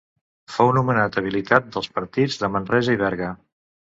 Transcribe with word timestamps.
Fou 0.53 0.71
nomenat 0.77 1.19
Habilitat 1.21 1.69
dels 1.75 1.91
partits 1.99 2.39
de 2.45 2.51
Manresa 2.57 2.97
i 2.99 3.01
Berga. 3.03 3.29